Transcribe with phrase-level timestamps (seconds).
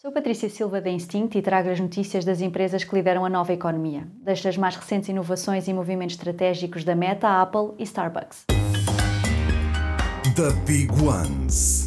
[0.00, 3.52] Sou Patrícia Silva da Instinct e trago as notícias das empresas que lideram a nova
[3.52, 8.46] economia, desde as mais recentes inovações e movimentos estratégicos da Meta, Apple e Starbucks.
[10.34, 11.79] The Big Ones.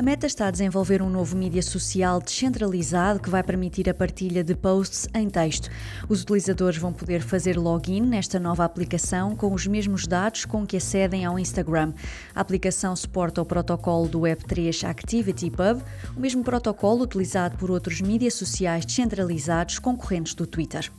[0.00, 4.42] A Meta está a desenvolver um novo mídia social descentralizado que vai permitir a partilha
[4.42, 5.68] de posts em texto.
[6.08, 10.78] Os utilizadores vão poder fazer login nesta nova aplicação com os mesmos dados com que
[10.78, 11.92] acedem ao Instagram.
[12.34, 15.82] A aplicação suporta o protocolo do Web3 ActivityPub,
[16.16, 20.90] o mesmo protocolo utilizado por outros mídias sociais descentralizados concorrentes do Twitter.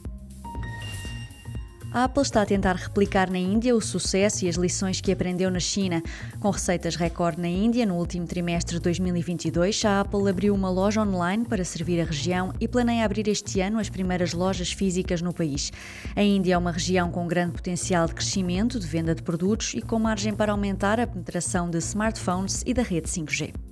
[1.94, 5.52] A Apple está a tentar replicar na Índia o sucesso e as lições que aprendeu
[5.52, 6.02] na China.
[6.40, 11.02] Com receitas recorde na Índia no último trimestre de 2022, a Apple abriu uma loja
[11.02, 15.34] online para servir a região e planeia abrir este ano as primeiras lojas físicas no
[15.34, 15.70] país.
[16.16, 19.82] A Índia é uma região com grande potencial de crescimento, de venda de produtos e
[19.82, 23.71] com margem para aumentar a penetração de smartphones e da rede 5G.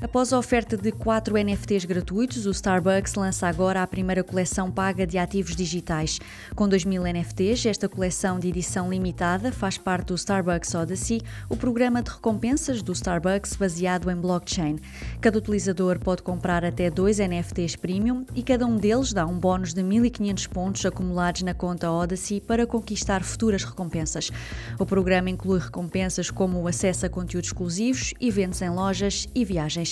[0.00, 5.04] Após a oferta de quatro NFTs gratuitos, o Starbucks lança agora a primeira coleção paga
[5.04, 6.20] de ativos digitais.
[6.54, 12.00] Com 2.000 NFTs, esta coleção de edição limitada faz parte do Starbucks Odyssey, o programa
[12.00, 14.76] de recompensas do Starbucks baseado em blockchain.
[15.20, 19.74] Cada utilizador pode comprar até dois NFTs premium e cada um deles dá um bónus
[19.74, 24.30] de 1.500 pontos acumulados na conta Odyssey para conquistar futuras recompensas.
[24.78, 29.90] O programa inclui recompensas como o acesso a conteúdos exclusivos, eventos em lojas e viagens.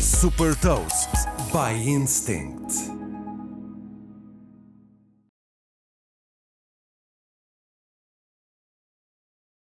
[0.00, 1.10] Super Toast
[1.52, 2.99] by Instinct.